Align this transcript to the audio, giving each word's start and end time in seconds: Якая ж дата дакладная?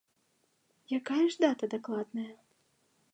Якая 0.99 1.25
ж 1.35 1.45
дата 1.45 1.65
дакладная? 1.77 2.31